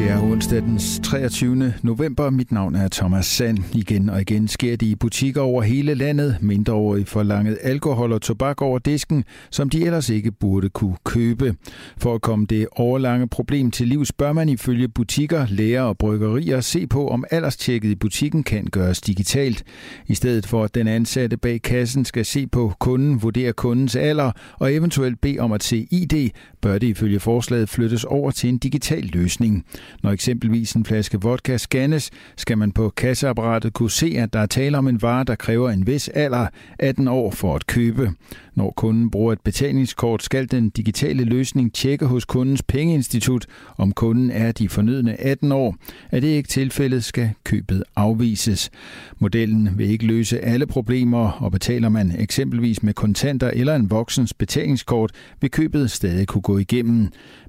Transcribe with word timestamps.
Det 0.00 0.10
er 0.10 0.22
onsdag 0.22 0.62
den 0.62 0.78
23. 1.02 1.74
november. 1.82 2.30
Mit 2.30 2.52
navn 2.52 2.74
er 2.74 2.88
Thomas 2.88 3.26
Sand. 3.26 3.58
Igen 3.72 4.08
og 4.08 4.20
igen 4.20 4.48
sker 4.48 4.76
det 4.76 4.86
i 4.86 4.94
butikker 4.94 5.40
over 5.40 5.62
hele 5.62 5.94
landet. 5.94 6.36
Mindreårige 6.40 7.06
forlanget 7.06 7.58
alkohol 7.62 8.12
og 8.12 8.22
tobak 8.22 8.62
over 8.62 8.78
disken, 8.78 9.24
som 9.50 9.70
de 9.70 9.84
ellers 9.84 10.08
ikke 10.08 10.32
burde 10.32 10.68
kunne 10.68 10.96
købe. 11.04 11.56
For 11.98 12.14
at 12.14 12.22
komme 12.22 12.46
det 12.46 12.66
overlange 12.72 13.28
problem 13.28 13.70
til 13.70 13.88
livs, 13.88 14.12
bør 14.12 14.32
man 14.32 14.48
ifølge 14.48 14.88
butikker, 14.88 15.46
læger 15.48 15.82
og 15.82 15.98
bryggerier 15.98 16.60
se 16.60 16.86
på, 16.86 17.08
om 17.08 17.24
alderstjekket 17.30 17.90
i 17.90 17.94
butikken 17.94 18.42
kan 18.42 18.66
gøres 18.72 19.00
digitalt. 19.00 19.64
I 20.06 20.14
stedet 20.14 20.46
for 20.46 20.64
at 20.64 20.74
den 20.74 20.88
ansatte 20.88 21.36
bag 21.36 21.62
kassen 21.62 22.04
skal 22.04 22.24
se 22.24 22.46
på 22.46 22.72
kunden, 22.78 23.22
vurdere 23.22 23.52
kundens 23.52 23.96
alder 23.96 24.32
og 24.58 24.74
eventuelt 24.74 25.20
bede 25.20 25.38
om 25.38 25.52
at 25.52 25.62
se 25.62 25.86
ID, 25.90 26.30
bør 26.60 26.78
det 26.78 26.86
ifølge 26.86 27.20
forslaget 27.20 27.68
flyttes 27.68 28.04
over 28.04 28.30
til 28.30 28.48
en 28.48 28.58
digital 28.58 29.02
løsning. 29.02 29.64
Når 30.02 30.10
eksempelvis 30.10 30.72
en 30.72 30.84
flaske 30.84 31.20
vodka 31.20 31.56
scannes, 31.56 32.10
skal 32.36 32.58
man 32.58 32.72
på 32.72 32.88
kasseapparatet 32.88 33.72
kunne 33.72 33.90
se, 33.90 34.14
at 34.16 34.32
der 34.32 34.40
er 34.40 34.46
tale 34.46 34.78
om 34.78 34.88
en 34.88 35.02
vare, 35.02 35.24
der 35.24 35.34
kræver 35.34 35.70
en 35.70 35.86
vis 35.86 36.08
alder, 36.08 36.46
18 36.78 37.08
år, 37.08 37.30
for 37.30 37.56
at 37.56 37.66
købe. 37.66 38.12
Når 38.54 38.72
kunden 38.76 39.10
bruger 39.10 39.32
et 39.32 39.40
betalingskort, 39.40 40.22
skal 40.22 40.50
den 40.50 40.70
digitale 40.70 41.24
løsning 41.24 41.74
tjekke 41.74 42.06
hos 42.06 42.24
kundens 42.24 42.62
pengeinstitut, 42.62 43.46
om 43.76 43.92
kunden 43.92 44.30
er 44.30 44.52
de 44.52 44.68
fornødne 44.68 45.20
18 45.20 45.52
år. 45.52 45.76
Er 46.12 46.20
det 46.20 46.28
ikke 46.28 46.48
tilfældet, 46.48 47.04
skal 47.04 47.30
købet 47.44 47.84
afvises. 47.96 48.70
Modellen 49.18 49.68
vil 49.76 49.90
ikke 49.90 50.06
løse 50.06 50.40
alle 50.40 50.66
problemer, 50.66 51.30
og 51.30 51.52
betaler 51.52 51.88
man 51.88 52.14
eksempelvis 52.18 52.82
med 52.82 52.94
kontanter 52.94 53.50
eller 53.50 53.74
en 53.74 53.90
voksens 53.90 54.34
betalingskort, 54.34 55.12
vil 55.40 55.50
købet 55.50 55.90
stadig 55.90 56.26
kunne 56.26 56.42
gå 56.50 56.58
igennem. 56.66 57.00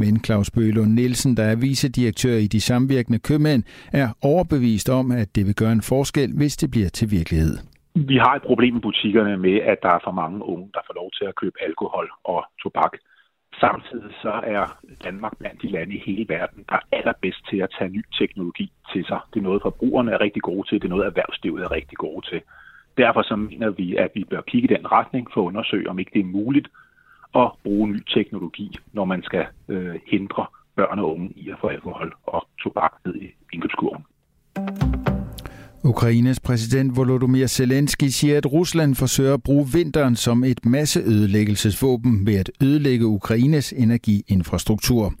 Men 0.00 0.12
Claus 0.26 0.50
Bølund 0.54 0.92
Nielsen, 0.98 1.36
der 1.38 1.46
er 1.52 1.56
vicedirektør 1.66 2.36
i 2.46 2.48
de 2.54 2.60
samvirkende 2.60 3.18
købmænd, 3.28 3.62
er 4.02 4.08
overbevist 4.22 4.88
om, 5.00 5.06
at 5.22 5.28
det 5.36 5.42
vil 5.46 5.56
gøre 5.62 5.74
en 5.78 5.88
forskel, 5.92 6.30
hvis 6.40 6.54
det 6.60 6.68
bliver 6.74 6.90
til 6.98 7.08
virkelighed. 7.18 7.54
Vi 8.12 8.16
har 8.24 8.34
et 8.34 8.44
problem 8.50 8.76
i 8.76 8.86
butikkerne 8.88 9.36
med, 9.46 9.56
at 9.72 9.78
der 9.84 9.92
er 9.96 10.02
for 10.06 10.14
mange 10.22 10.38
unge, 10.52 10.66
der 10.74 10.82
får 10.86 10.94
lov 11.00 11.08
til 11.18 11.24
at 11.30 11.34
købe 11.42 11.56
alkohol 11.68 12.06
og 12.24 12.40
tobak. 12.62 12.94
Samtidig 13.64 14.12
så 14.24 14.34
er 14.56 14.64
Danmark 15.04 15.34
blandt 15.40 15.62
de 15.62 15.68
lande 15.76 15.94
i 15.98 16.02
hele 16.06 16.26
verden, 16.28 16.64
der 16.68 16.74
er 16.74 16.84
allerbedst 16.98 17.42
til 17.50 17.58
at 17.64 17.72
tage 17.78 17.90
ny 17.96 18.02
teknologi 18.20 18.66
til 18.92 19.04
sig. 19.10 19.20
Det 19.30 19.38
er 19.40 19.48
noget, 19.48 19.62
forbrugerne 19.62 20.10
er 20.12 20.20
rigtig 20.20 20.42
gode 20.42 20.64
til, 20.68 20.80
det 20.80 20.88
er 20.88 20.94
noget, 20.94 21.06
erhvervslivet 21.06 21.62
er 21.64 21.70
rigtig 21.78 21.98
gode 21.98 22.22
til. 22.30 22.40
Derfor 23.02 23.22
så 23.22 23.36
mener 23.36 23.70
vi, 23.70 23.96
at 23.96 24.10
vi 24.14 24.24
bør 24.30 24.42
kigge 24.50 24.66
i 24.68 24.74
den 24.76 24.92
retning 24.92 25.24
for 25.32 25.40
at 25.40 25.46
undersøge, 25.50 25.90
om 25.90 25.98
ikke 25.98 26.14
det 26.14 26.20
er 26.20 26.34
muligt 26.38 26.68
at 27.34 27.50
bruge 27.62 27.88
ny 27.88 28.00
teknologi, 28.14 28.76
når 28.92 29.04
man 29.04 29.22
skal 29.22 29.46
øh, 29.68 30.00
hindre 30.06 30.46
børn 30.76 30.98
og 30.98 31.14
unge 31.14 31.32
i 31.36 31.50
at 31.50 31.58
få 31.60 31.66
alkohol 31.68 32.14
og 32.26 32.43
Ukraines 35.96 36.40
præsident 36.40 36.96
Volodymyr 36.96 37.46
Zelensky 37.46 38.04
siger, 38.04 38.36
at 38.36 38.52
Rusland 38.52 38.94
forsøger 38.94 39.34
at 39.34 39.42
bruge 39.42 39.72
vinteren 39.72 40.16
som 40.16 40.44
et 40.44 40.66
masseødelæggelsesvåben 40.66 42.26
ved 42.26 42.34
at 42.34 42.50
ødelægge 42.62 43.06
Ukraines 43.06 43.74
energiinfrastruktur. 43.76 45.14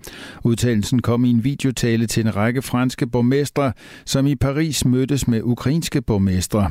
Udtalelsen 0.44 1.02
kom 1.02 1.24
i 1.24 1.30
en 1.30 1.44
videotale 1.44 2.06
til 2.06 2.26
en 2.26 2.36
række 2.36 2.62
franske 2.62 3.06
borgmestre, 3.06 3.72
som 4.04 4.26
i 4.26 4.34
Paris 4.34 4.84
mødtes 4.84 5.28
med 5.28 5.42
ukrainske 5.42 6.02
borgmestre. 6.02 6.70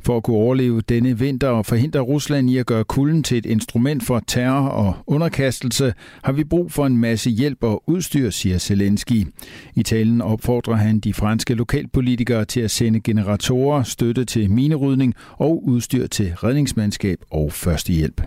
For 0.00 0.16
at 0.16 0.22
kunne 0.22 0.36
overleve 0.36 0.80
denne 0.80 1.18
vinter 1.18 1.48
og 1.48 1.66
forhindre 1.66 2.00
Rusland 2.00 2.50
i 2.50 2.56
at 2.56 2.66
gøre 2.66 2.84
kulden 2.84 3.22
til 3.22 3.38
et 3.38 3.46
instrument 3.46 4.04
for 4.04 4.22
terror 4.26 4.68
og 4.68 4.94
underkastelse, 5.06 5.94
har 6.24 6.32
vi 6.32 6.44
brug 6.44 6.72
for 6.72 6.86
en 6.86 6.96
masse 6.96 7.30
hjælp 7.30 7.62
og 7.62 7.82
udstyr, 7.86 8.30
siger 8.30 8.58
Zelensky. 8.58 9.26
I 9.74 9.82
talen 9.82 10.20
opfordrer 10.20 10.74
han 10.74 11.00
de 11.00 11.14
franske 11.14 11.54
lokalpolitikere 11.54 12.44
til 12.44 12.60
at 12.60 12.70
sende 12.70 13.00
general 13.00 13.41
generatorer, 13.42 13.82
støtte 13.82 14.24
til 14.24 14.50
minerydning 14.50 15.14
og 15.38 15.66
udstyr 15.66 16.06
til 16.06 16.34
redningsmandskab 16.34 17.18
og 17.30 17.52
førstehjælp. 17.52 18.20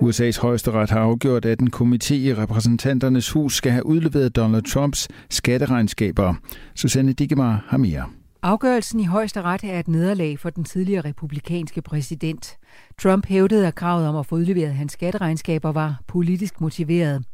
USA's 0.00 0.40
højesteret 0.40 0.90
har 0.90 1.00
afgjort, 1.00 1.44
at 1.44 1.60
en 1.60 1.70
komité 1.74 2.14
i 2.14 2.34
repræsentanternes 2.34 3.30
hus 3.30 3.56
skal 3.56 3.72
have 3.72 3.86
udleveret 3.86 4.36
Donald 4.36 4.62
Trumps 4.62 5.08
skatteregnskaber. 5.30 6.34
Susanne 6.74 7.12
Dikemar 7.12 7.64
har 7.68 7.78
mere. 7.78 8.04
Afgørelsen 8.42 9.00
i 9.00 9.04
højesteret 9.04 9.64
er 9.64 9.80
et 9.80 9.88
nederlag 9.88 10.38
for 10.38 10.50
den 10.50 10.64
tidligere 10.64 11.04
republikanske 11.04 11.82
præsident. 11.82 12.56
Trump 13.02 13.26
hævdede, 13.26 13.66
at 13.66 13.74
kravet 13.74 14.08
om 14.08 14.16
at 14.16 14.26
få 14.26 14.34
udleveret 14.34 14.74
hans 14.74 14.92
skatteregnskaber 14.92 15.72
var 15.72 16.00
politisk 16.08 16.60
motiveret. 16.60 17.24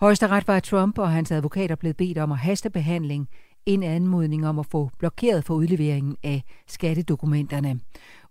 Højesteret 0.00 0.48
var 0.48 0.60
Trump 0.60 0.98
og 0.98 1.10
hans 1.10 1.32
advokater 1.32 1.74
blevet 1.74 1.96
bedt 1.96 2.18
om 2.18 2.32
at 2.32 2.38
haste 2.38 2.70
behandling 2.70 3.28
en 3.66 3.82
anmodning 3.82 4.46
om 4.48 4.58
at 4.58 4.66
få 4.66 4.90
blokeret 4.98 5.44
for 5.44 5.54
udleveringen 5.54 6.16
af 6.22 6.42
skattedokumenterne. 6.66 7.80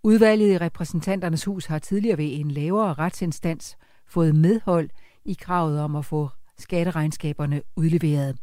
Udvalget 0.03 0.53
i 0.53 0.57
repræsentanternes 0.57 1.45
hus 1.45 1.65
har 1.65 1.79
tidligere 1.79 2.17
ved 2.17 2.29
en 2.31 2.51
lavere 2.51 2.93
retsinstans 2.93 3.77
fået 4.07 4.35
medhold 4.35 4.89
i 5.25 5.33
kravet 5.33 5.79
om 5.79 5.95
at 5.95 6.05
få 6.05 6.29
skatteregnskaberne 6.57 7.61
udleveret. 7.75 8.35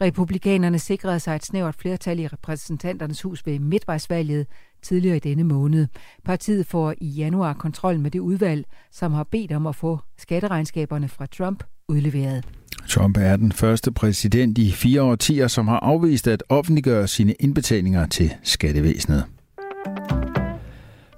Republikanerne 0.00 0.78
sikrede 0.78 1.20
sig 1.20 1.36
et 1.36 1.44
snævert 1.44 1.74
flertal 1.74 2.18
i 2.18 2.26
repræsentanternes 2.26 3.22
hus 3.22 3.46
ved 3.46 3.58
midtvejsvalget 3.58 4.46
tidligere 4.82 5.16
i 5.16 5.20
denne 5.20 5.44
måned. 5.44 5.86
Partiet 6.24 6.66
får 6.66 6.94
i 7.00 7.06
januar 7.06 7.52
kontrol 7.52 7.98
med 7.98 8.10
det 8.10 8.20
udvalg, 8.20 8.64
som 8.90 9.12
har 9.12 9.24
bedt 9.24 9.52
om 9.52 9.66
at 9.66 9.76
få 9.76 9.98
skatteregnskaberne 10.18 11.08
fra 11.08 11.26
Trump 11.26 11.64
udleveret. 11.88 12.59
Trump 12.90 13.16
er 13.16 13.36
den 13.36 13.52
første 13.52 13.92
præsident 13.92 14.58
i 14.58 14.72
fire 14.72 15.02
årtier, 15.02 15.48
som 15.48 15.68
har 15.68 15.78
afvist 15.80 16.28
at 16.28 16.42
offentliggøre 16.48 17.08
sine 17.08 17.32
indbetalinger 17.32 18.06
til 18.06 18.32
skattevæsenet. 18.42 19.24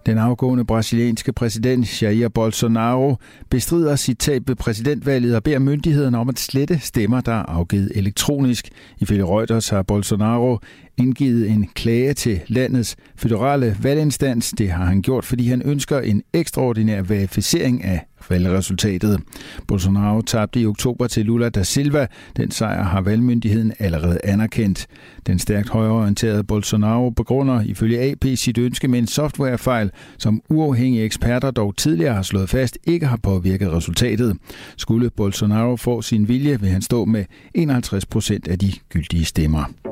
Den 0.06 0.18
afgående 0.18 0.64
brasilianske 0.64 1.32
præsident 1.32 2.02
Jair 2.02 2.28
Bolsonaro 2.28 3.16
bestrider 3.50 3.96
sit 3.96 4.18
tab 4.18 4.48
ved 4.48 4.56
præsidentvalget 4.56 5.36
og 5.36 5.42
beder 5.42 5.58
myndighederne 5.58 6.18
om 6.18 6.28
at 6.28 6.38
slette 6.38 6.78
stemmer, 6.78 7.20
der 7.20 7.32
er 7.32 7.42
afgivet 7.42 7.92
elektronisk. 7.94 8.68
Ifølge 8.98 9.24
Reuters 9.24 9.68
har 9.68 9.82
Bolsonaro 9.82 10.58
indgivet 10.96 11.50
en 11.50 11.68
klage 11.74 12.14
til 12.14 12.40
landets 12.48 12.96
føderale 13.16 13.76
valginstans. 13.82 14.54
Det 14.58 14.70
har 14.70 14.84
han 14.84 15.02
gjort, 15.02 15.24
fordi 15.24 15.48
han 15.48 15.62
ønsker 15.62 16.00
en 16.00 16.22
ekstraordinær 16.32 17.02
verificering 17.02 17.84
af 17.84 18.06
valgresultatet. 18.30 19.20
Bolsonaro 19.68 20.20
tabte 20.20 20.60
i 20.60 20.66
oktober 20.66 21.06
til 21.06 21.26
Lula 21.26 21.48
da 21.48 21.62
Silva. 21.62 22.06
Den 22.36 22.50
sejr 22.50 22.82
har 22.82 23.00
valgmyndigheden 23.00 23.72
allerede 23.78 24.18
anerkendt. 24.24 24.86
Den 25.26 25.38
stærkt 25.38 25.68
højreorienterede 25.68 26.44
Bolsonaro 26.44 27.10
begrunder 27.10 27.60
ifølge 27.60 28.00
AP 28.00 28.24
sit 28.34 28.58
ønske 28.58 28.88
med 28.88 28.98
en 28.98 29.06
softwarefejl, 29.06 29.90
som 30.18 30.42
uafhængige 30.50 31.04
eksperter 31.04 31.50
dog 31.50 31.76
tidligere 31.76 32.14
har 32.14 32.22
slået 32.22 32.48
fast 32.50 32.78
ikke 32.84 33.06
har 33.06 33.18
påvirket 33.22 33.72
resultatet. 33.72 34.36
Skulle 34.76 35.10
Bolsonaro 35.10 35.76
få 35.76 36.02
sin 36.02 36.28
vilje, 36.28 36.60
vil 36.60 36.70
han 36.70 36.82
stå 36.82 37.04
med 37.04 37.24
51 37.54 38.06
procent 38.06 38.48
af 38.48 38.58
de 38.58 38.72
gyldige 38.88 39.24
stemmer. 39.24 39.91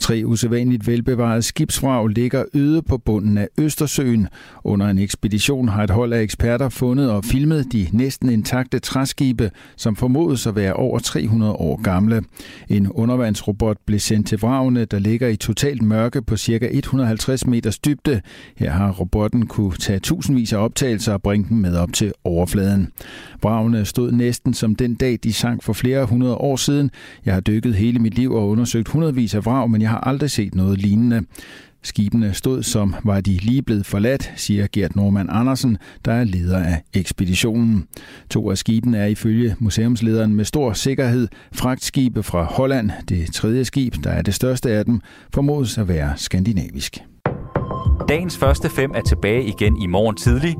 Tre 0.00 0.22
usædvanligt 0.24 0.86
velbevarede 0.86 1.42
skibsvrag 1.42 2.08
ligger 2.08 2.44
øde 2.54 2.82
på 2.82 2.98
bunden 2.98 3.38
af 3.38 3.48
Østersøen. 3.58 4.28
Under 4.64 4.86
en 4.86 4.98
ekspedition 4.98 5.68
har 5.68 5.84
et 5.84 5.90
hold 5.90 6.12
af 6.12 6.22
eksperter 6.22 6.68
fundet 6.68 7.10
og 7.10 7.24
filmet 7.24 7.72
de 7.72 7.86
næsten 7.92 8.30
intakte 8.30 8.78
træskibe, 8.78 9.50
som 9.76 9.96
formodes 9.96 10.46
at 10.46 10.56
være 10.56 10.72
over 10.72 10.98
300 10.98 11.52
år 11.52 11.82
gamle. 11.82 12.22
En 12.68 12.92
undervandsrobot 12.92 13.76
blev 13.86 13.98
sendt 13.98 14.26
til 14.26 14.38
vragene, 14.38 14.84
der 14.84 14.98
ligger 14.98 15.28
i 15.28 15.36
totalt 15.36 15.82
mørke 15.82 16.22
på 16.22 16.36
ca. 16.36 16.68
150 16.72 17.46
meters 17.46 17.78
dybde. 17.78 18.20
Her 18.56 18.70
har 18.70 18.92
robotten 18.92 19.46
kunne 19.46 19.72
tage 19.72 19.98
tusindvis 19.98 20.52
af 20.52 20.58
optagelser 20.58 21.12
og 21.12 21.22
bringe 21.22 21.48
dem 21.48 21.56
med 21.56 21.76
op 21.76 21.92
til 21.92 22.12
overfladen. 22.24 22.88
Vragene 23.42 23.84
stod 23.84 24.12
næsten 24.12 24.54
som 24.54 24.74
den 24.74 24.94
dag, 24.94 25.18
de 25.24 25.32
sank 25.32 25.62
for 25.62 25.72
flere 25.72 26.04
hundrede 26.04 26.34
år 26.34 26.56
siden. 26.56 26.90
Jeg 27.24 27.34
har 27.34 27.40
dykket 27.40 27.74
hele 27.74 27.98
mit 27.98 28.14
liv 28.14 28.32
og 28.32 28.48
undersøgt 28.48 28.88
hundredvis 28.88 29.34
af 29.34 29.44
vrag, 29.44 29.70
men 29.70 29.82
jeg 29.82 29.89
har 29.90 29.98
aldrig 29.98 30.30
set 30.30 30.54
noget 30.54 30.78
lignende. 30.78 31.22
Skibene 31.82 32.34
stod 32.34 32.62
som 32.62 32.94
var 33.04 33.20
de 33.20 33.32
lige 33.32 33.62
blevet 33.62 33.86
forladt, 33.86 34.32
siger 34.36 34.66
Gert 34.72 34.96
Norman 34.96 35.26
Andersen, 35.30 35.78
der 36.04 36.12
er 36.12 36.24
leder 36.24 36.58
af 36.58 36.82
ekspeditionen. 36.94 37.86
To 38.30 38.50
af 38.50 38.58
skibene 38.58 38.98
er 38.98 39.06
ifølge 39.06 39.56
museumslederen 39.58 40.34
med 40.34 40.44
stor 40.44 40.72
sikkerhed 40.72 41.28
fragtskibe 41.52 42.22
fra 42.22 42.44
Holland. 42.44 42.90
Det 43.08 43.34
tredje 43.34 43.64
skib, 43.64 43.94
der 44.04 44.10
er 44.10 44.22
det 44.22 44.34
største 44.34 44.70
af 44.70 44.84
dem, 44.84 45.00
formodes 45.34 45.78
at 45.78 45.88
være 45.88 46.12
skandinavisk. 46.16 46.98
Dagens 48.08 48.38
første 48.38 48.68
fem 48.68 48.90
er 48.94 49.02
tilbage 49.02 49.44
igen 49.44 49.82
i 49.82 49.86
morgen 49.86 50.16
tidlig. 50.16 50.56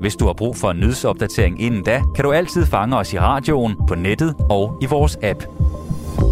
Hvis 0.00 0.16
du 0.16 0.26
har 0.26 0.32
brug 0.32 0.56
for 0.56 0.70
en 0.70 0.80
nyhedsopdatering 0.80 1.62
inden 1.62 1.82
da, 1.84 2.02
kan 2.14 2.24
du 2.24 2.32
altid 2.32 2.66
fange 2.66 2.96
os 2.96 3.12
i 3.12 3.18
radioen, 3.18 3.74
på 3.88 3.94
nettet 3.94 4.34
og 4.50 4.78
i 4.82 4.86
vores 4.86 5.18
app. 5.22 5.44